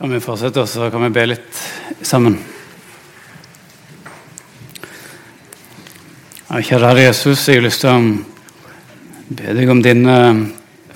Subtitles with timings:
[0.00, 1.58] Kan vi fortsette, og så kan vi be litt
[2.08, 2.38] sammen?
[6.48, 10.40] Kjære kjære Jesus, jeg har lyst til å be deg om din eh,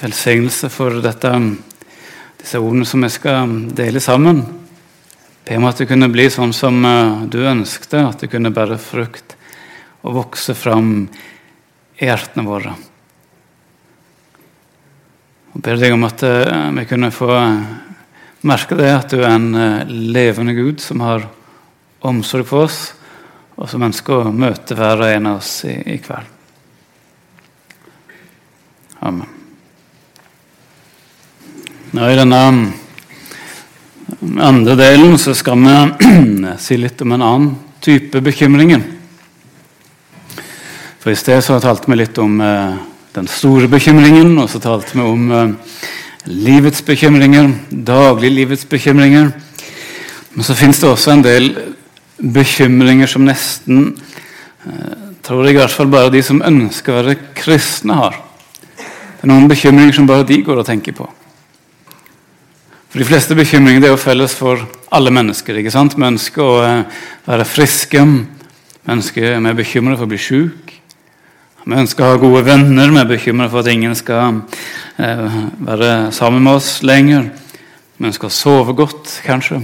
[0.00, 1.34] velsignelse for dette,
[2.40, 4.40] disse ordene som vi skal dele sammen.
[5.44, 8.80] Be om at det kunne bli sånn som eh, du ønskte, at det kunne bære
[8.80, 9.36] frukt
[10.00, 10.94] og vokse fram
[12.00, 12.72] i hjertene våre.
[15.52, 17.34] Og ber deg om at eh, vi kunne få
[18.44, 21.26] merke det at du er en eh, levende Gud som har
[22.04, 22.78] omsorg for oss,
[23.56, 26.30] og som ønsker å møte hver og en av oss i, i kveld.
[29.04, 29.30] Amen.
[31.94, 32.62] Nå I denne um,
[34.42, 35.74] andre delen så skal vi
[36.64, 37.52] si litt om en annen
[37.84, 38.82] type bekymringer.
[40.98, 42.76] For I sted så talte vi litt om eh,
[43.14, 45.52] den store bekymringen, og så talte vi om eh,
[46.26, 49.32] livets bekymringer, dagliglivets bekymringer.
[50.34, 51.50] Men så fins det også en del
[52.18, 53.90] bekymringer som nesten
[54.64, 58.16] eh, tror jeg i hvert fall bare de som ønsker å være kristne, har.
[58.76, 61.06] Det er noen bekymringer som bare de går og tenker på.
[62.92, 64.60] For De fleste bekymringer er jo felles for
[64.94, 65.56] alle mennesker.
[65.58, 65.96] ikke sant?
[65.96, 68.04] Vi ønsker å eh, være friske,
[68.84, 70.74] vi er bekymret for å bli syk.
[71.64, 74.42] Vi ønsker å ha gode venner, vi er bekymret for at ingen skal
[75.00, 77.30] eh, være sammen med oss lenger.
[77.96, 79.62] Vi ønsker å sove godt, kanskje.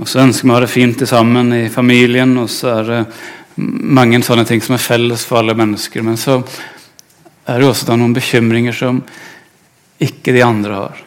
[0.00, 2.98] Og så ønsker vi å ha det fint sammen i familien, og så er det
[3.54, 6.02] mange sånne ting som er felles for alle mennesker.
[6.02, 6.40] Men så
[7.46, 8.98] er det også noen bekymringer som
[10.02, 11.06] ikke de andre har.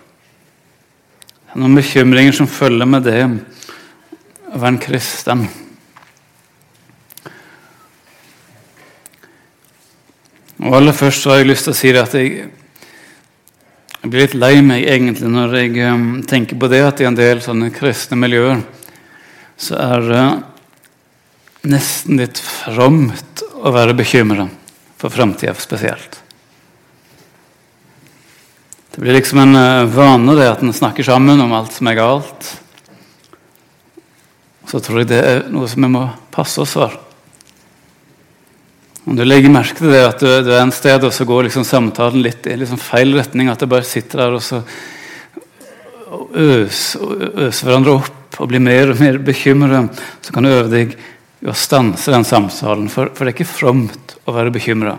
[1.44, 5.48] Det er noen bekymringer som følger med det å være en kristen.
[10.64, 12.48] Og Aller først så har jeg lyst til å si at jeg,
[14.00, 17.18] jeg blir litt lei meg egentlig når jeg um, tenker på det at i en
[17.18, 18.62] del sånne kristne miljøer
[19.60, 20.26] så er det
[21.72, 24.48] nesten litt fromt å være bekymra
[25.00, 26.22] for framtida spesielt.
[28.96, 32.00] Det blir liksom en uh, vane det at en snakker sammen om alt som er
[32.00, 32.52] galt.
[34.72, 36.96] Så tror jeg det er noe som vi må passe oss for.
[39.06, 41.46] Om du legger merke til det at du, du er en sted, og så går
[41.46, 44.64] liksom samtalen litt i liksom feil retning, at det bare sitter der og så
[46.36, 50.96] øser øs hverandre opp og blir mer og mer bekymret, så kan du øve deg
[50.98, 52.88] i å stanse den samtalen.
[52.92, 54.96] For, for, det er ikke fromt å være bekymra.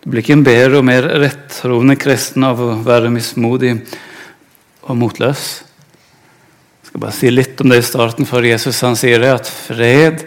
[0.00, 3.74] Du blir ikke en bedre og mer rettroende kristen av å være mismodig
[4.86, 5.48] og motløs.
[6.80, 9.50] Jeg skal bare si litt om det i starten, for Jesus han sier det, at
[9.50, 10.24] fred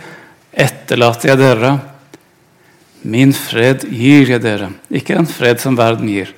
[0.51, 1.73] etterlater jeg dere
[3.03, 6.31] Min fred gir jeg dere, ikke en fred som verden gir.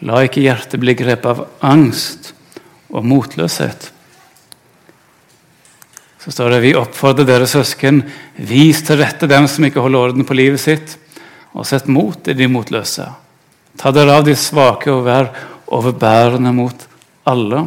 [0.00, 2.32] La ikke hjertet bli grepet av angst
[2.88, 3.90] og motløshet.
[6.20, 8.02] Så står det vi oppfordrer dere søsken,
[8.36, 10.96] vis til rette dem som ikke holder orden på livet sitt,
[11.52, 13.06] og sett mot i de motløse.
[13.80, 15.30] Ta dere av de svake og vær
[15.70, 16.86] overbærende mot
[17.28, 17.64] alle.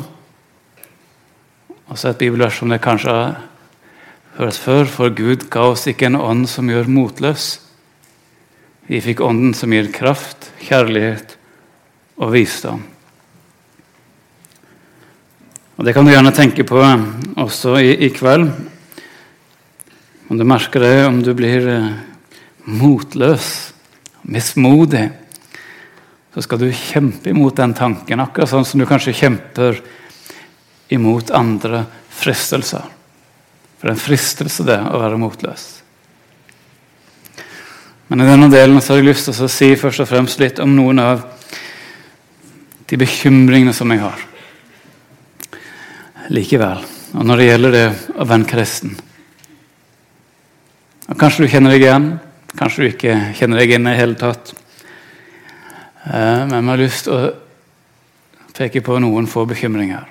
[1.90, 3.42] Og så et bibelvers som det kanskje har
[4.40, 7.58] hørt før, for Gud ga oss ikke en ånd som gjør motløs,
[8.88, 11.38] vi fikk Ånden som gir kraft, kjærlighet
[12.20, 12.82] og visdom.
[15.78, 16.80] Og Det kan du gjerne tenke på
[17.40, 18.52] også i, i kveld.
[20.30, 21.90] Om du merker det, om du blir eh,
[22.70, 23.74] motløs,
[24.24, 25.10] mismodig,
[26.34, 29.82] så skal du kjempe imot den tanken, akkurat sånn som du kanskje kjemper
[30.94, 31.84] imot andre
[32.14, 32.86] fristelser.
[33.78, 35.83] For det er en fristelse, det, å være motløs.
[38.14, 40.60] Men i denne delen så har jeg lyst til å si først og fremst litt
[40.62, 41.24] om noen av
[42.86, 44.20] de bekymringene som jeg har.
[46.30, 46.84] Likevel.
[47.18, 48.92] Og når det gjelder det å være en kristen.
[51.08, 52.06] Og Kanskje du kjenner deg igjen,
[52.54, 54.52] kanskje du ikke kjenner deg igjen i det hele tatt.
[56.06, 57.32] Eh, men vi har lyst til å
[58.54, 60.06] peke på noen få bekymringer.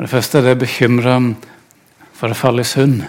[0.00, 1.18] Det første er det bekymra
[2.16, 3.04] for å falle i synd.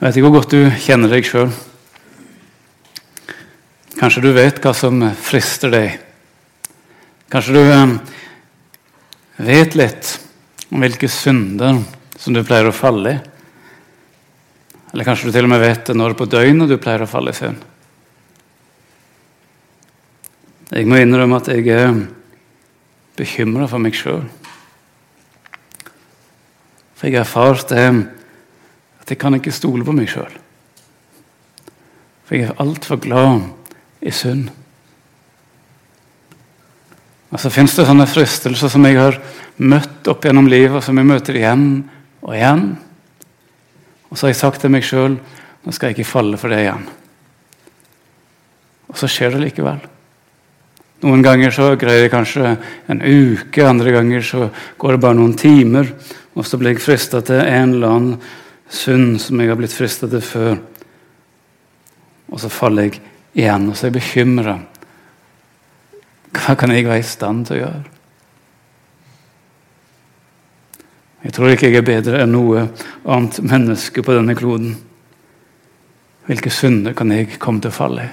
[0.00, 1.50] Jeg vet ikke hvor godt du kjenner deg sjøl.
[4.00, 5.98] Kanskje du vet hva som frister deg.
[7.28, 7.90] Kanskje du eh,
[9.44, 10.14] vet litt
[10.72, 11.82] om hvilke synder
[12.16, 13.18] som du pleier å falle i.
[14.94, 17.36] Eller kanskje du til og med vet når på døgnet du pleier å falle i
[17.36, 17.60] synd.
[20.70, 21.92] Jeg må innrømme at jeg er
[23.20, 24.24] bekymra for meg sjøl.
[26.96, 27.84] For jeg har erfart det
[29.10, 30.32] jeg kan ikke stole på meg sjøl.
[32.26, 33.48] For jeg er altfor glad
[34.06, 34.48] i synd.
[37.30, 39.18] Og så fins det sånne fristelser som jeg har
[39.62, 41.66] møtt opp gjennom livet, og som jeg møter igjen
[42.22, 42.64] og igjen.
[44.10, 45.20] Og så har jeg sagt til meg sjøl
[45.60, 46.86] nå skal jeg ikke falle for det igjen.
[48.90, 49.82] Og så skjer det likevel.
[51.04, 52.54] Noen ganger så greier jeg kanskje
[52.92, 54.48] en uke, andre ganger så
[54.80, 55.92] går det bare noen timer.
[56.36, 58.16] Og så blir jeg frista til en eller annen
[58.70, 60.58] synd som jeg har blitt fristet til før.
[62.30, 63.00] Og så faller jeg
[63.34, 64.58] igjen, og så er jeg bekymra.
[66.30, 67.96] Hva kan jeg være i stand til å gjøre?
[71.20, 72.64] Jeg tror ikke jeg er bedre enn noe
[73.04, 74.72] annet menneske på denne kloden.
[76.30, 78.10] Hvilke synder kan jeg komme til å falle i?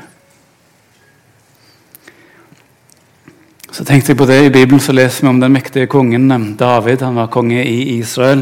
[3.78, 7.04] Så tenkte jeg på det I Bibelen så leser vi om den mektige kongen David.
[7.06, 8.42] Han var konge i Israel,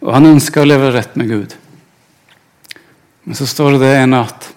[0.00, 1.56] og han ønska å leve rett med Gud.
[3.24, 4.48] Men så står det det en natt.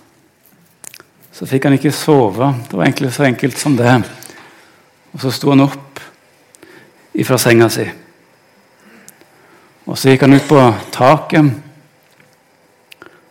[1.34, 2.54] Så fikk han ikke sove.
[2.70, 3.98] Det var egentlig så enkelt som det.
[5.14, 6.00] Og så sto han opp
[7.14, 7.86] ifra senga si.
[9.84, 10.62] Og så gikk han ut på
[10.96, 11.50] taket,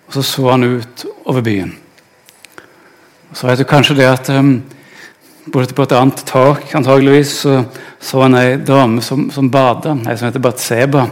[0.07, 1.73] og så så han ut over byen.
[3.31, 4.59] Og så vet du kanskje det at um,
[5.43, 7.65] Borte på et annet tak antageligvis, så,
[7.99, 11.09] så han ei dame som, som bada, ei som heter Batseba.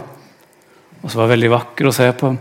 [1.01, 2.31] Og som var veldig vakker å se på.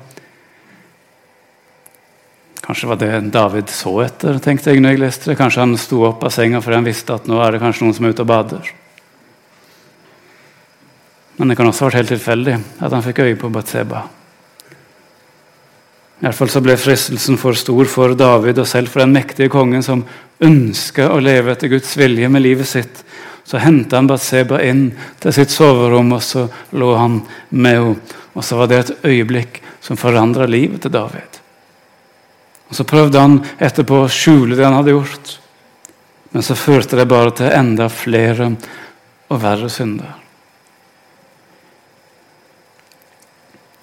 [2.60, 5.38] Kanskje var det David så etter, tenkte jeg når jeg leste det.
[5.40, 7.96] Kanskje han sto opp av senga fordi han visste at nå er det kanskje noen
[7.96, 8.70] som er ute og bader.
[11.40, 14.04] Men det kan også ha vært helt tilfeldig at han fikk øye på Batseba.
[16.20, 20.04] Fall så ble fristelsen for stor for David og selv for den mektige kongen som
[20.44, 23.00] ønska å leve etter Guds vilje med livet sitt.
[23.42, 26.44] Så henta han Batseba inn til sitt soverom, og så
[26.76, 28.18] lå han med henne.
[28.34, 31.40] Og så var det et øyeblikk som forandra livet til David.
[32.70, 35.36] Og Så prøvde han etterpå å skjule det han hadde gjort,
[36.30, 38.52] men så førte det bare til enda flere
[39.30, 40.20] og verre synder.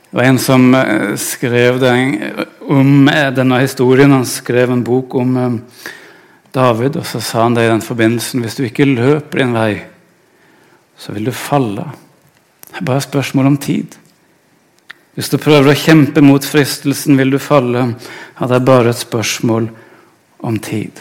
[0.07, 1.83] Det var en som eh, skrev
[2.71, 4.15] om eh, denne historien.
[4.15, 5.57] Han skrev en bok om eh,
[6.55, 9.83] David, og så sa han det i den forbindelsen Hvis du ikke løper din vei,
[10.97, 11.89] så vil du falle.
[12.69, 13.99] Det er bare et spørsmål om tid.
[15.17, 17.87] Hvis du prøver å kjempe mot fristelsen, vil du falle.
[18.37, 19.71] Ja, det er bare et spørsmål
[20.45, 20.99] om tid.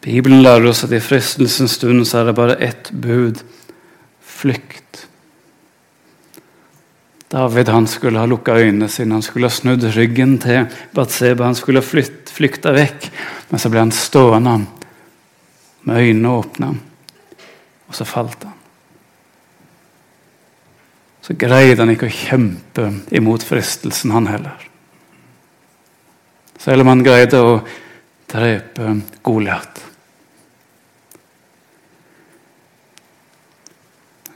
[0.00, 3.44] Bibelen lærer oss at i fristelsens stund så er det bare ett bud
[4.24, 5.04] flykt.
[7.28, 11.50] David han skulle ha lukka øynene sine, han skulle ha snudd ryggen til Batseba.
[11.50, 13.10] Han skulle ha flytt, flykta vekk,
[13.50, 14.62] men så ble han stående
[15.84, 16.76] med øynene åpne.
[17.90, 18.55] Og så falt han.
[21.26, 24.60] Så greide han ikke å kjempe imot fristelsen, han heller.
[26.62, 27.56] Selv om han greide å
[28.30, 28.92] drepe
[29.26, 29.80] Goliat.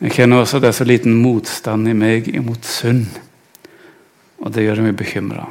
[0.00, 3.06] Jeg kjenner også at det er så liten motstand i meg imot synd.
[4.40, 5.44] Og det gjør meg bekymra.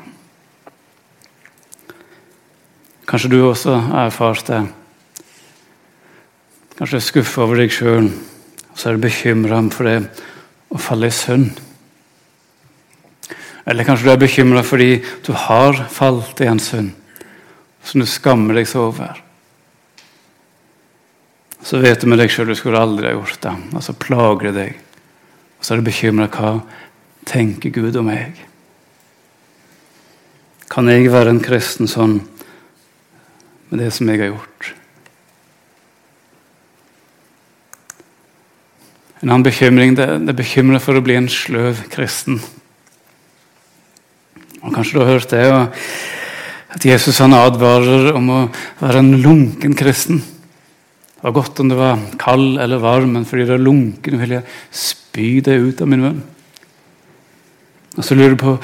[3.07, 4.59] Kanskje du også har erfart det.
[6.75, 10.01] Kanskje du er skuffa over deg sjøl, og så er du bekymra for det
[10.69, 11.59] å falle i synd.
[13.69, 16.93] Eller kanskje du er bekymra fordi du har falt i en synd
[17.85, 19.19] som du skammer deg så over
[21.61, 23.55] så vet du med deg sjøl du skulle aldri ha gjort det.
[23.75, 24.77] Og så plager det deg.
[25.59, 26.53] Og så er du bekymra hva
[27.27, 28.37] tenker Gud om meg?
[30.71, 32.19] Kan jeg være en kristen sånn
[33.69, 34.71] med det som jeg har gjort?
[39.19, 42.39] En annen bekymring det, det er bekymra for å bli en sløv kristen.
[44.63, 45.43] Og Kanskje du har hørt det,
[46.69, 48.41] at Jesus han advarer om å
[48.79, 50.21] være en lunken kristen.
[50.21, 54.37] Det var godt om det var kald eller varm, men fordi det er lunken, vil
[54.37, 56.21] jeg spy det ut av min munn.
[57.97, 58.55] Og så lurer du på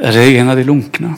[0.00, 1.12] er jeg en av de lunkne.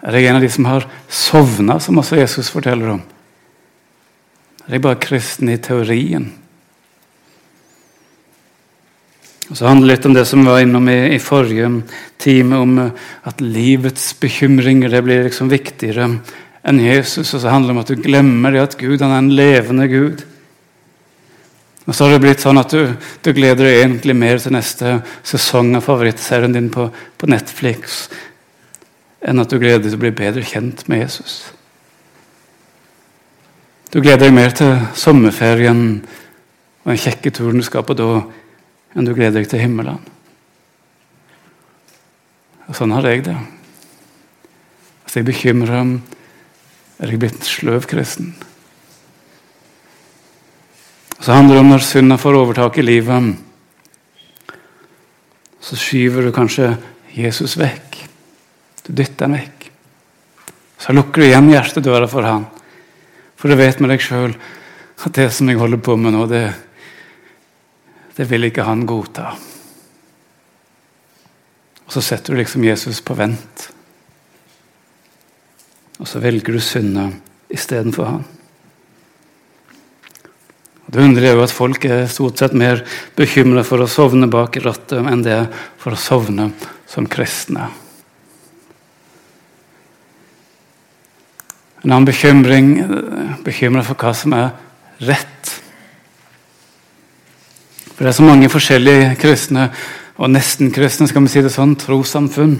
[0.00, 3.02] Er jeg en av de som har sovna, som også Jesus forteller om?
[4.70, 6.28] Er bare kristen i teorien?
[9.50, 11.66] Og Så handler det litt om det som var innom i, i forrige
[12.22, 12.76] time, om
[13.26, 16.06] at livets bekymringer det blir liksom viktigere
[16.62, 17.34] enn Jesus.
[17.34, 19.90] Og så handler det om at du glemmer det at Gud han er en levende
[19.90, 20.22] Gud.
[21.88, 25.00] Og så har det blitt sånn at du, du gleder deg egentlig mer til neste
[25.26, 26.86] sesong av favorittserien din på,
[27.18, 28.04] på Netflix
[29.26, 31.40] enn at du gleder deg til å bli bedre kjent med Jesus.
[33.90, 35.80] Du gleder deg mer til sommerferien
[36.84, 38.20] og den kjekke turen du skal på da,
[38.94, 39.98] enn du gleder deg til himmelen.
[42.70, 43.34] Og sånn har jeg det.
[45.02, 45.90] Altså, jeg bekymrer ham,
[47.02, 48.30] er jeg blitt sløv kristen.
[51.18, 53.32] Så handler det om når synda får overtak i livet,
[55.60, 56.76] så skyver du kanskje
[57.18, 57.98] Jesus vekk.
[58.86, 59.68] Du dytter han vekk.
[60.78, 62.46] Så lukker du igjen hjertedøra for han.
[63.40, 64.34] For du vet med deg sjøl
[65.00, 66.44] at det som jeg holder på med nå, det,
[68.18, 69.30] det vil ikke han godta.
[71.86, 73.70] Og så setter du liksom Jesus på vent.
[75.96, 77.08] Og så velger du synde
[77.50, 78.28] istedenfor han.
[80.90, 82.82] Det underlige er jo at folk er stort sett mer
[83.16, 85.44] bekymra for å sovne bak rattet enn det
[85.80, 86.50] for å sovne
[86.90, 87.68] som kristne.
[91.80, 92.74] En annen bekymring
[93.44, 94.50] bekymra for hva som er
[95.08, 95.54] rett.
[97.94, 99.70] For Det er så mange forskjellige kristne
[100.20, 102.58] og nesten-kristne skal vi si det sånn, trossamfunn.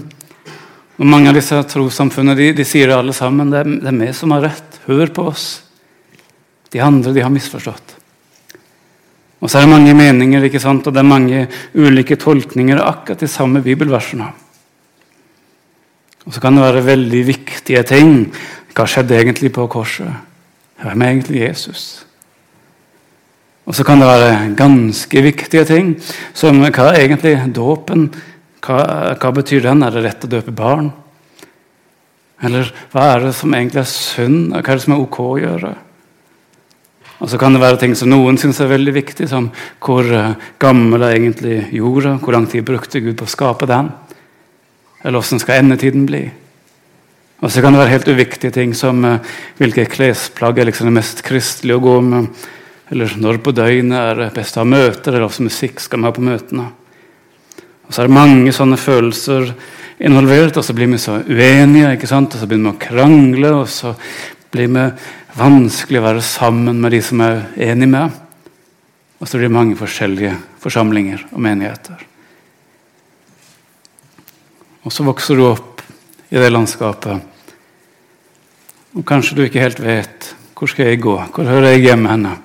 [0.97, 3.53] Og Mange av disse trossamfunnene de, de sier det alle sammen.
[3.53, 4.79] Det er, det er vi som har rett.
[4.87, 5.47] Hør på oss.
[6.73, 7.97] De andre de har misforstått.
[9.41, 10.85] Og så er det mange meninger ikke sant?
[10.85, 14.29] og det er mange ulike tolkninger av akkurat de samme bibelversene.
[16.21, 18.11] Og så kan det være veldig viktige ting.
[18.75, 20.09] Hva skjedde egentlig på korset?
[20.81, 21.83] Hvem er egentlig Jesus?
[23.69, 25.93] Og så kan det være ganske viktige ting,
[26.33, 28.09] som hva er egentlig dåpen?
[28.61, 28.81] Hva,
[29.17, 29.83] hva betyr den?
[29.85, 30.89] Er det rett å døpe barn?
[32.41, 34.51] Eller hva er det som egentlig er synd?
[34.55, 35.71] Hva er det som er ok å gjøre?
[37.21, 39.51] Og så kan det være ting som noen syns er veldig viktig, som
[39.85, 42.15] hvor eh, gammel er egentlig jorda?
[42.17, 43.91] Hvor lang tid brukte Gud på å skape den?
[45.03, 46.25] Eller åssen skal endetiden bli?
[47.41, 49.17] Og så kan det være helt uviktige ting som uh,
[49.57, 52.27] hvilke klesplagg er liksom det mest kristelige å gå med.
[52.93, 56.11] Eller når på døgnet er det best å ha møter, eller hvilken musikk skal man
[56.11, 56.67] ha på møtene.
[57.87, 59.49] Og så er det mange sånne følelser
[60.05, 61.95] involvert, og så blir vi så uenige.
[61.95, 62.35] ikke sant?
[62.35, 63.95] Og så begynner vi å krangle, og så
[64.51, 64.85] blir vi
[65.39, 68.21] vanskelig å være sammen med de som er enige med.
[69.21, 72.05] Og så blir det mange forskjellige forsamlinger og menigheter.
[74.85, 75.83] Og så vokser du opp
[76.31, 77.30] i det landskapet.
[78.95, 82.35] Og kanskje du ikke helt vet hvor skal jeg gå, hvor hører jeg hjemme henne?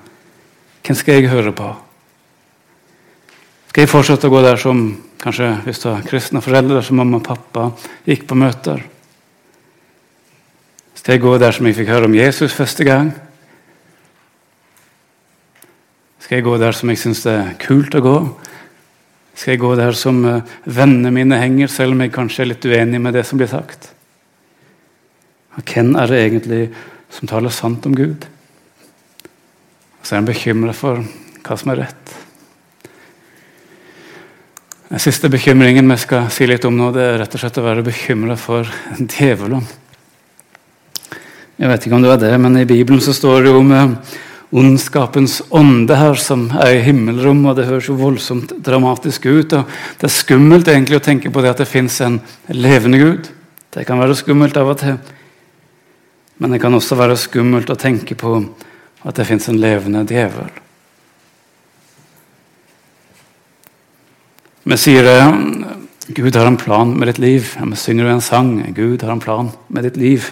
[0.81, 1.67] Hvem skal jeg høre på?
[3.69, 4.79] Skal jeg fortsette å gå der som
[5.21, 7.67] kanskje hvis du har kristne foreldre, som mamma og pappa
[8.07, 8.81] gikk på møter?
[10.97, 13.11] Skal jeg gå der som jeg fikk høre om Jesus første gang?
[16.23, 18.15] Skal jeg gå der som jeg syns det er kult å gå?
[19.37, 22.65] Skal jeg gå der som eh, vennene mine henger, selv om jeg kanskje er litt
[22.65, 23.91] uenig med det som blir sagt?
[25.63, 26.61] Hvem er det egentlig
[27.13, 28.27] som taler sant om Gud?
[29.97, 31.01] Og så er han bekymra for
[31.47, 32.13] hva som er rett.
[34.87, 37.65] Den siste bekymringen vi skal si litt om nå, det er rett og slett å
[37.65, 38.69] være bekymra for
[39.01, 39.65] djevelen.
[41.57, 43.73] Jeg vet ikke om det var det, men i Bibelen så står det jo om
[43.73, 44.15] eh,
[44.61, 49.57] ondskapens ånde her, som er i himmelrom, og det høres jo voldsomt dramatisk ut.
[49.57, 49.65] og
[49.99, 52.21] Det er skummelt egentlig å tenke på det at det fins en
[52.53, 53.31] levende Gud.
[53.73, 54.99] Det kan være skummelt av og til.
[56.37, 58.37] Men det kan også være skummelt å tenke på
[59.07, 60.51] at det fins en levende djevel.
[64.67, 65.19] Vi sier det
[66.07, 67.53] Gud har en plan med ditt liv.
[67.59, 68.51] Vi synger en sang.
[68.75, 70.29] Gud har en plan med ditt liv.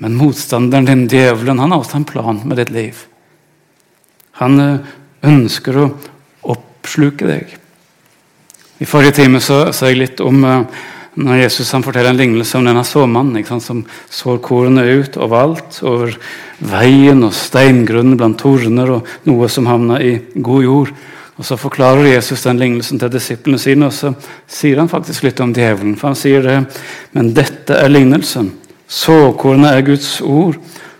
[0.00, 3.02] Men motstanderen din, djevelen, han har også en plan med ditt liv.
[4.40, 4.92] Han eh,
[5.26, 5.88] ønsker å
[6.54, 7.56] oppsluke deg.
[8.80, 10.78] I forrige time så sa jeg litt om eh,
[11.18, 16.14] når Jesus forteller en lignelse om denne såmannen som sår kornet ut overalt, over
[16.60, 20.92] veien og steingrunnen blant torner og noe som havna i god jord.
[21.40, 24.12] Og Så forklarer Jesus den lignelsen til disiplene sine, og så
[24.46, 25.96] sier han faktisk litt om djevelen.
[25.96, 26.58] For han sier det,
[27.16, 28.52] men dette er lignelsen.
[28.86, 30.58] Såkornet er Guds ord,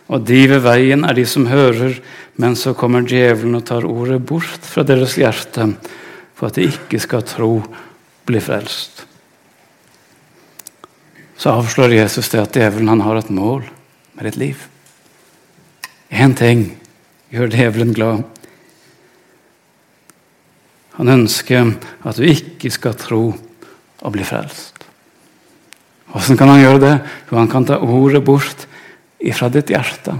[0.08, 2.00] og de ved veien er de som hører,
[2.40, 5.68] men så kommer djevelen og tar ordet bort fra deres hjerte,
[6.34, 7.52] for at de ikke skal tro,
[8.24, 9.09] bli frelst.
[11.40, 13.62] Så avslår Jesus det at djevelen han har et mål
[14.12, 14.66] med ditt liv.
[16.12, 16.66] Én ting
[17.32, 18.26] gjør djevelen glad.
[20.99, 21.70] Han ønsker
[22.04, 24.85] at du ikke skal tro og bli frelst.
[26.11, 26.94] Hvordan kan han gjøre det?
[27.30, 28.66] Jo, han kan ta ordet bort
[29.16, 30.18] ifra ditt hjerte.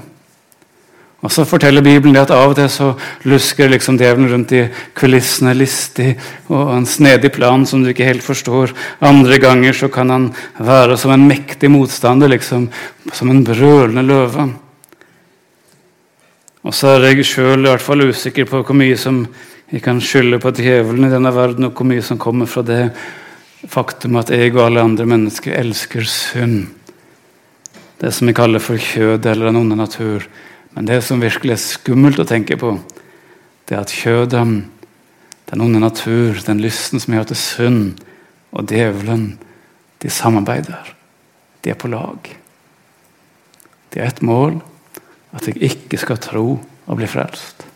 [1.21, 2.87] Og Så forteller Bibelen at av og til så
[3.29, 4.62] lusker liksom djevelen rundt i
[4.97, 6.15] kulissene listig
[6.49, 8.73] og en snedig plan som du ikke helt forstår.
[9.05, 12.71] Andre ganger så kan han være som en mektig motstander, liksom,
[13.12, 14.49] som en brølende løve.
[16.65, 19.27] Og så er jeg sjøl usikker på hvor mye som
[19.71, 22.91] jeg kan skylde på djevelen i denne verden, og hvor mye som kommer fra det
[23.69, 26.69] faktum at jeg og alle andre mennesker elsker synd.
[28.00, 30.25] Det som vi kaller for kjød eller den onde natur.
[30.77, 32.75] Men det som virkelig er skummelt å tenke på,
[33.67, 34.45] det er at kjødet,
[35.50, 38.05] den onde natur, den lysten som gjør til synd,
[38.50, 39.39] og djevelen,
[40.03, 40.95] de samarbeider.
[41.62, 42.31] De er på lag.
[43.91, 44.61] Det er ett mål
[45.35, 47.67] at jeg ikke skal tro og bli frelst.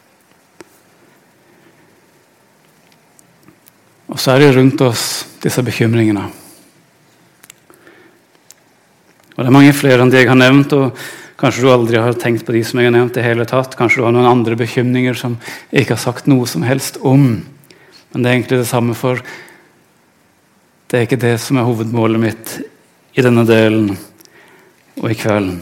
[4.10, 5.04] Og så er det rundt oss
[5.42, 6.24] disse bekymringene.
[9.34, 10.98] Og Det er mange flere enn de jeg har nevnt, og
[11.40, 13.16] kanskje du aldri har tenkt på de som jeg har nevnt.
[13.16, 13.76] i hele tatt.
[13.76, 15.36] Kanskje du har noen andre bekymringer som
[15.70, 17.42] jeg ikke har sagt noe som helst om.
[18.12, 19.20] Men det er egentlig det samme, for
[20.88, 22.56] det er ikke det som er hovedmålet mitt
[23.14, 23.96] i denne delen
[25.00, 25.60] og i kvelden.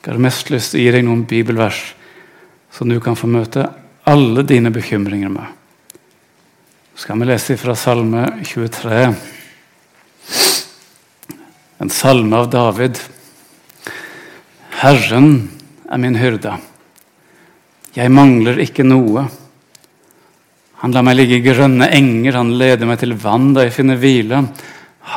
[0.00, 1.80] Jeg har mest lyst til å gi deg noen bibelvers
[2.72, 3.66] som du kan få møte
[4.08, 5.44] alle dine bekymringer med.
[6.94, 9.02] Så skal vi lese fra Salme 23.
[11.80, 12.98] En salme av David.
[14.80, 15.50] Herren
[15.92, 16.54] er min hyrde.
[17.92, 19.26] Jeg mangler ikke noe.
[20.80, 24.00] Han lar meg ligge i grønne enger, han leder meg til vann da jeg finner
[24.00, 24.40] hvile.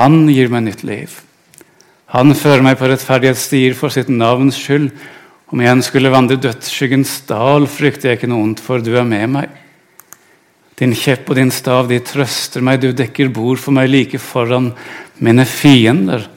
[0.02, 1.16] Han gir meg nytt liv.
[2.12, 4.90] Han fører meg på rettferdighetsstier for sitt navns skyld.
[5.48, 9.08] Om jeg igjen skulle vandre dødsskyggens dal, frykter jeg ikke noe ondt, for du er
[9.08, 9.58] med meg.
[10.76, 14.74] Din kjepp og din stav, de trøster meg, du dekker bord for meg like foran
[15.24, 16.28] mine fiender.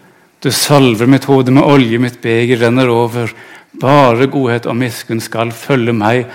[0.47, 3.33] Du salver mitt hode med olje, mitt beger renner over.
[3.83, 6.29] Bare godhet og miskunn skal følge meg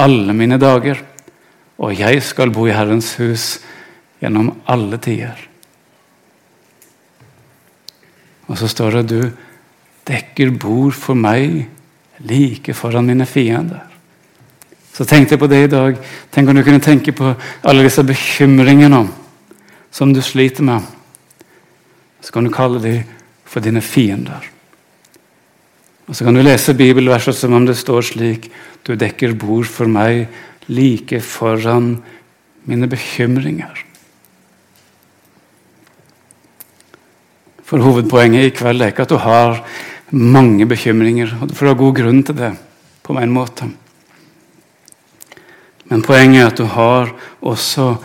[0.00, 1.02] alle mine dager,
[1.76, 3.44] og jeg skal bo i Herrens hus
[4.22, 5.36] gjennom alle tider.
[8.48, 9.28] Og så står det du
[10.08, 11.68] dekker bord for meg
[12.24, 13.84] like foran mine fiender.
[14.96, 16.00] Så tenkte jeg på det i dag.
[16.32, 19.04] Tenk om du kunne tenke på alle disse bekymringene
[19.92, 20.80] som du sliter med.
[22.24, 23.19] Så kan du kalle dem
[23.50, 24.46] for dine fiender.
[26.06, 28.50] Og Så kan du lese bibelverset som om det står slik
[28.86, 30.28] Du dekker bord for meg
[30.66, 32.00] like foran
[32.64, 33.84] mine bekymringer.
[37.62, 39.60] For hovedpoenget i kveld er ikke at du har
[40.10, 41.36] mange bekymringer.
[41.40, 42.50] og Du får ha god grunn til det
[43.02, 43.68] på en måte.
[45.90, 47.96] Men poenget er at du har også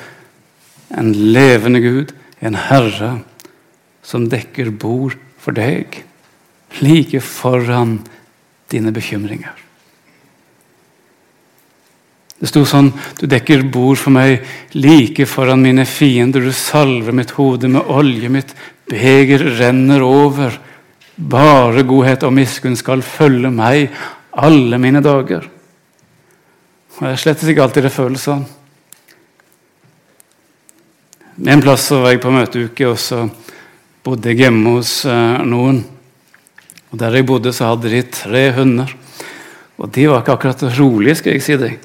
[0.98, 3.22] en levende Gud, en Herre,
[4.04, 6.00] som dekker bord for deg,
[6.82, 8.00] like foran
[8.74, 9.62] dine bekymringer.
[12.36, 14.44] Det sto sånn Du dekker bord for meg
[14.76, 16.44] like foran mine fiender.
[16.44, 18.30] Du salver mitt hode med olje.
[18.30, 18.52] Mitt
[18.90, 20.58] beger renner over.
[21.16, 23.94] Bare godhet og miskunn skal følge meg
[24.36, 25.48] alle mine dager.
[26.98, 28.44] Og Det er slett ikke alltid det føles sånn.
[31.46, 33.26] En plass så var jeg på møteuke, og så
[34.06, 35.82] bodde jeg hjemme hos uh, noen.
[36.92, 38.92] Og Der jeg bodde, så hadde de tre hunder.
[39.82, 41.80] Og de var ikke akkurat rolige, skal jeg si deg.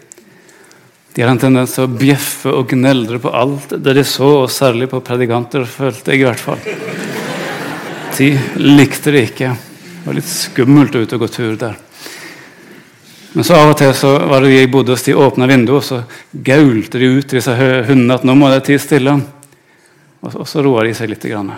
[1.11, 4.53] De hadde en tendens til å bjeffe og gneldre på alt det de så, og
[4.53, 6.61] særlig på predikanter, følte jeg i hvert fall.
[8.15, 8.29] De
[8.61, 9.55] likte det ikke.
[9.57, 11.79] Det var litt skummelt å og gå tur der.
[13.33, 15.81] Men så av og til så var det de jeg bodde hos, de åpna vinduet,
[15.81, 19.17] og så gaulte de ut disse hundene at nå må det tie stille.
[20.21, 21.27] Og så roa de seg litt.
[21.31, 21.53] Grann.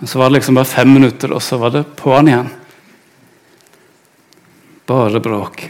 [0.00, 2.48] Men så var det liksom bare fem minutter, og så var det på'n igjen.
[4.88, 5.66] Bare bråk.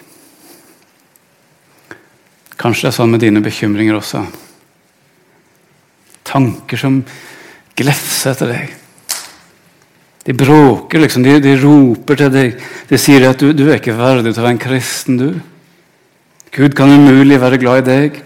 [2.60, 4.22] Kanskje det er sånn med dine bekymringer også.
[6.30, 7.00] Tanker som
[7.74, 8.76] glefser etter deg.
[10.28, 11.26] De bråker, liksom.
[11.26, 12.66] De, de roper til deg.
[12.86, 15.40] De sier at du, du er ikke verdig til å være en kristen, du.
[16.54, 18.22] Gud kan umulig være glad i deg.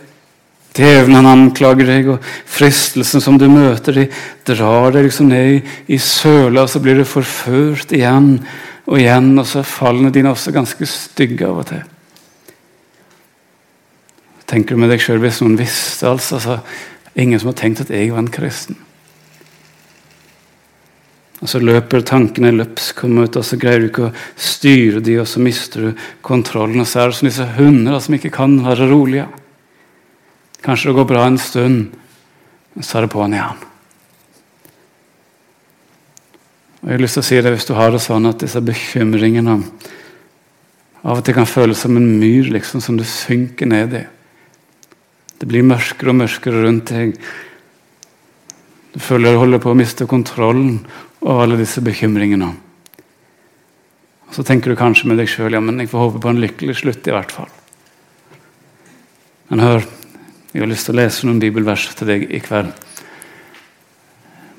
[0.75, 4.09] Djevelen anklager deg, og fristelsen som du møter, de
[4.49, 8.41] drar deg liksom ned i, søla, og så blir du forført igjen
[8.85, 11.85] og igjen, og så er fallene dine også ganske stygge av og til
[14.55, 16.59] tenker du med deg sjøl hvis noen visste altså, altså,
[17.15, 18.75] Ingen som har tenkt at jeg var en kristen.
[21.39, 25.21] Og Så løper tankene løpsk om ut, og så greier du ikke å styre de,
[25.23, 26.83] og så mister du kontrollen.
[26.83, 29.29] Og så er det som disse hunder som ikke kan være rolige.
[30.65, 31.95] Kanskje det går bra en stund,
[32.81, 33.63] så er det på'n igjen.
[36.81, 38.61] Og jeg har lyst til å si det Hvis du har det sånn at disse
[38.61, 39.61] bekymringene
[41.05, 44.05] av og til kan føles som en myr liksom, som du synker ned i
[45.45, 47.17] det blir mørkere og mørkere rundt deg.
[48.95, 50.79] Du føler du holder på å miste kontrollen
[51.21, 52.49] over alle disse bekymringene.
[54.25, 56.41] Og Så tenker du kanskje med deg sjøl ja, men jeg får håpe på en
[56.41, 57.07] lykkelig slutt.
[57.07, 57.51] i hvert fall.
[59.51, 59.85] Men hør,
[60.55, 62.71] jeg har lyst til å lese noen bibelvers til deg i kveld.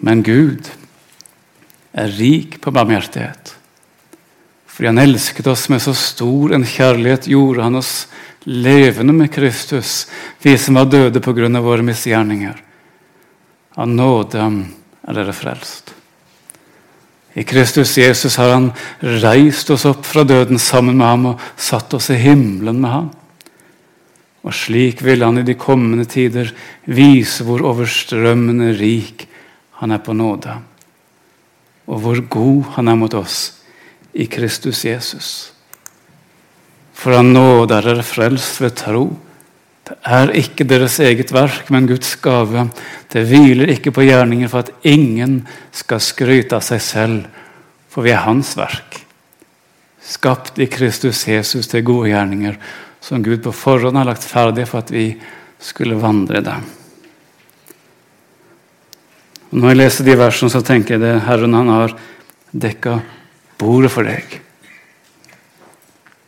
[0.03, 0.67] Men Gud
[1.95, 3.53] er rik på barmhjertighet.
[4.67, 7.93] Fordi han elsket oss med så stor en kjærlighet, gjorde han oss
[8.43, 10.09] levende med Kristus,
[10.43, 12.59] vi som var døde av våre misgjerninger.
[13.79, 15.93] Av nåde er dere frelst.
[17.35, 21.93] I Kristus Jesus har han reist oss opp fra døden sammen med ham og satt
[21.93, 23.09] oss i himmelen med ham.
[24.45, 26.51] Og slik vil han i de kommende tider
[26.85, 29.25] vise hvor overstrømmende rik
[29.81, 30.53] han er på nåde,
[31.89, 33.39] og hvor god han er mot oss
[34.13, 35.29] i Kristus Jesus.
[36.95, 39.09] For av nåde er dere frelst ved tro.
[39.85, 42.69] Det er ikke deres eget verk, men Guds gave.
[43.11, 45.41] Det hviler ikke på gjerninger for at ingen
[45.75, 47.27] skal skryte av seg selv,
[47.91, 49.01] for vi er Hans verk.
[50.05, 52.57] Skapt i Kristus Jesus til gode gjerninger,
[53.05, 55.11] som Gud på forhånd har lagt ferdig for at vi
[55.61, 56.63] skulle vandre i dem.
[59.51, 61.93] Og når jeg leser de versene, så tenker jeg det Herren han har
[62.49, 62.97] dekka
[63.61, 64.39] bordet for deg.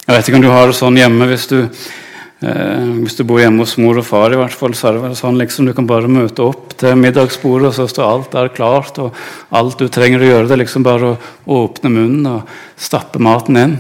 [0.06, 3.42] Jeg vet ikke om du har det sånn hjemme hvis du, eh, hvis du bor
[3.42, 4.32] hjemme hos mor og far.
[4.32, 7.74] i hvert fall, så er det sånn liksom Du kan bare møte opp til middagsbordet,
[7.74, 9.00] og så står alt der klart.
[9.00, 9.16] og
[9.52, 11.20] Alt du trenger å gjøre, det er liksom bare å
[11.66, 13.80] åpne munnen og stappe maten inn.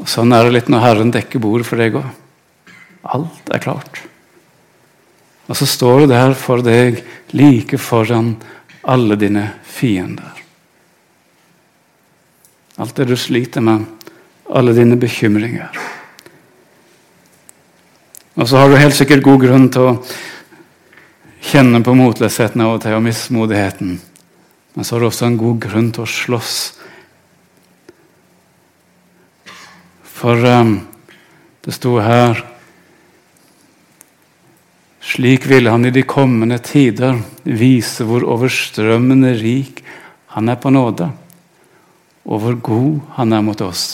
[0.00, 2.10] Og Sånn er det litt når Herren dekker bordet for deg òg.
[3.14, 4.00] Alt er klart.
[5.46, 7.02] Og så står det der for deg
[7.36, 8.34] like foran
[8.84, 10.32] alle dine fiender.
[12.80, 13.84] Alt det du sliter med,
[14.50, 15.76] alle dine bekymringer.
[18.34, 19.98] Og så har du helt sikkert god grunn til å
[21.44, 23.92] kjenne på motløsheten av og til og mismodigheten.
[24.74, 26.56] Men så har du også en god grunn til å slåss.
[30.14, 30.76] For um,
[31.64, 32.44] det sto her
[35.04, 39.82] Slik ville han i de kommende tider vise hvor overstrømmende rik
[40.32, 41.10] han er på nåde,
[42.24, 43.84] og hvor god han er mot oss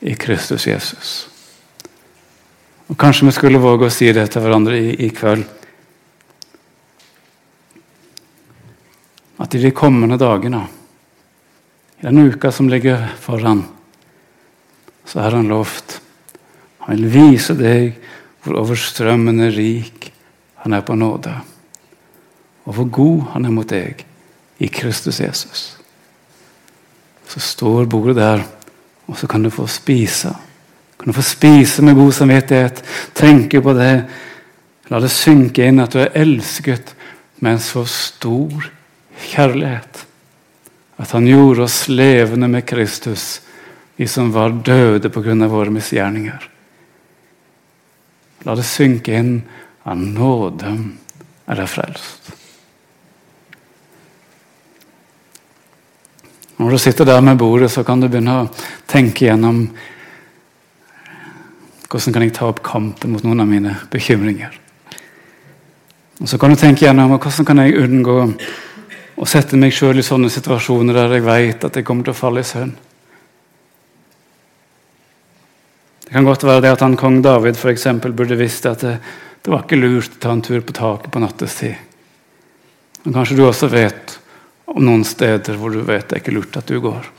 [0.00, 1.10] i Kristus Jesus.
[2.88, 5.44] Og Kanskje vi skulle våge å si det til hverandre i, i kveld.
[9.38, 10.64] At i de kommende dagene,
[12.00, 13.66] i den uka som ligger foran,
[15.08, 16.00] så har han lovt
[16.84, 17.96] Han vil vise deg
[18.44, 20.10] hvor overstrømmende rik
[20.62, 21.32] han er på nåde.
[22.64, 24.04] Og hvor god han er mot deg
[24.58, 25.64] i Kristus Jesus.
[27.28, 28.44] Så står bordet der,
[29.06, 30.32] og så kan du få spise.
[30.98, 32.82] Kan du få spise med god samvittighet,
[33.14, 33.92] tenke på det.
[34.88, 36.94] La det synke inn at du er elsket
[37.44, 38.70] med en så stor
[39.28, 40.04] kjærlighet.
[40.98, 43.40] At han gjorde oss levende med Kristus,
[43.98, 45.34] vi som var døde pga.
[45.48, 46.50] våre misgjerninger.
[48.46, 49.42] La det synke inn
[49.82, 50.70] av nåde
[51.50, 52.30] er jeg frelst.
[56.58, 58.48] Når du sitter der med bordet, så kan du begynne å
[58.86, 59.64] tenke gjennom
[61.90, 64.54] hvordan kan jeg ta opp kampen mot noen av mine bekymringer.
[66.20, 68.20] Og Så kan du tenke gjennom hvordan kan jeg unngå
[69.18, 72.22] å sette meg sjøl i sånne situasjoner der jeg vet at jeg kommer til å
[72.22, 72.76] falle i søvn.
[76.08, 78.94] Det kan godt være det at han kong David for eksempel, burde visst at det,
[79.44, 81.74] det var ikke lurt å ta en tur på taket på nattestid.
[83.04, 84.14] Men kanskje du også vet
[84.72, 87.12] om noen steder hvor du vet det er ikke lurt at du går.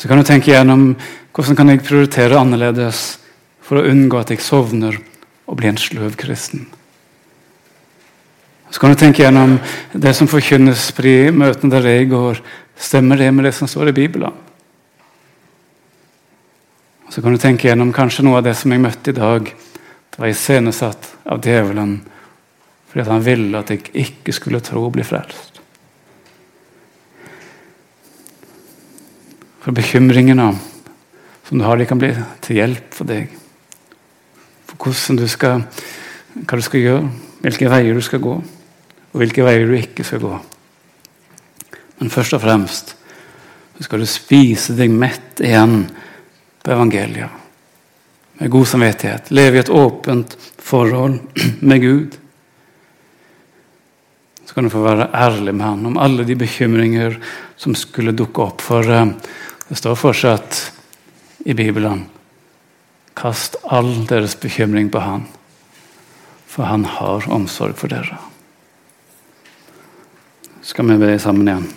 [0.00, 0.94] Så kan du tenke gjennom
[1.36, 3.04] hvordan kan jeg prioritere annerledes
[3.60, 4.96] for å unngå at jeg sovner
[5.44, 6.64] og blir en sløv kristen.
[8.72, 9.58] Så kan du tenke gjennom
[9.92, 12.40] det som forkynnes i møtene der jeg går.
[12.80, 14.48] Stemmer det med det som står i Bibelen?
[17.10, 20.18] Så kan du tenke gjennom kanskje noe av det som jeg møtte i dag Det
[20.18, 22.00] var iscenesatt av djevelen
[22.90, 25.60] fordi han ville at jeg ikke skulle tro og bli frelst.
[29.62, 30.48] For bekymringene
[31.46, 32.10] som du har, de kan bli
[32.42, 33.30] til hjelp for deg.
[34.66, 35.62] For hvordan du skal,
[36.34, 37.12] hva du skal gjøre,
[37.46, 40.34] hvilke veier du skal gå, og hvilke veier du ikke skal gå.
[42.00, 42.96] Men først og fremst
[43.76, 45.84] så skal du spise deg mett igjen
[46.70, 47.40] evangeliet
[48.40, 49.30] med god samvittighet.
[49.30, 51.18] Leve i et åpent forhold
[51.60, 52.16] med Gud.
[54.44, 57.18] Så kan du få være ærlig med Han om alle de bekymringer
[57.56, 58.64] som skulle dukke opp.
[58.64, 59.12] For eh,
[59.68, 60.62] det står fortsatt
[61.44, 62.06] i Bibelen
[63.20, 65.26] Kast all deres bekymring på Han,
[66.46, 68.16] for Han har omsorg for dere.
[70.64, 71.68] Skal vi be sammen igjen?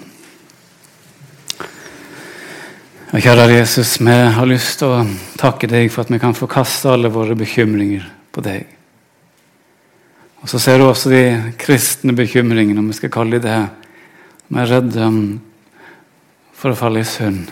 [3.02, 5.03] Og kjære Jesus, vi har lyst til å
[5.37, 8.63] takke deg for at vi kan få kaste alle våre bekymringer på deg.
[10.41, 13.59] Og Så ser du også de kristne bekymringene, om vi skal kalle dem det.
[14.49, 15.09] Vi er redde
[16.57, 17.51] for å falle i synd.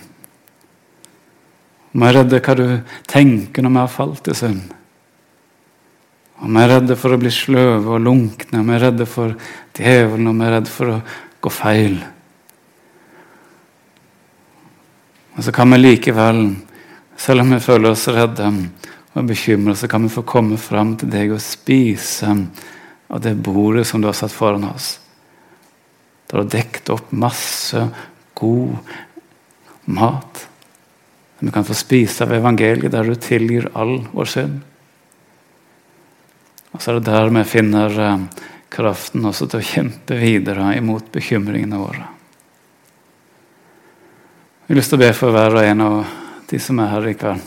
[1.92, 2.66] Jeg er redd hva du
[3.06, 4.62] tenker når vi har falt i synd.
[6.42, 9.36] Om jeg er redd for å bli sløve og lunkne, jeg er redd for
[9.78, 10.98] djevelen, om jeg er redd for å
[11.44, 12.00] gå feil.
[15.36, 16.42] Og så kan vi likevel,
[17.16, 18.48] selv om vi føler oss redde
[19.12, 22.32] og bekymret, så kan vi få komme fram til deg og spise
[23.12, 24.98] av det bordet som du har satt foran oss.
[26.28, 27.80] Du har dekket opp masse
[28.38, 28.76] god
[29.84, 30.46] mat.
[31.38, 34.60] Vi kan få spise av evangeliet der du tilgir all vår synd.
[36.72, 38.24] Og så er det der vi finner eh,
[38.72, 42.06] kraften også til å kjempe videre imot bekymringene våre.
[44.72, 46.12] Jeg har lyst til å be for hver og en av
[46.48, 47.42] de som er her i kveld.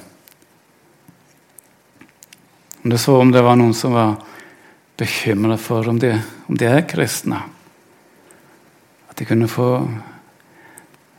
[2.83, 4.11] Om det så om det var noen som var
[5.01, 6.11] bekymra for om de,
[6.45, 7.39] om de er kristne.
[9.09, 9.71] At de kunne få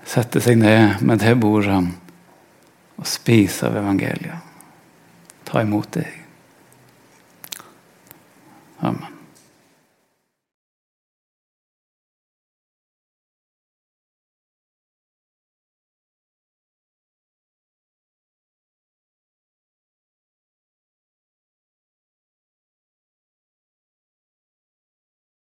[0.06, 4.46] sette seg ned med det bordet og spise av evangeliet.
[5.42, 6.22] Ta imot deg.
[8.78, 9.15] Amen.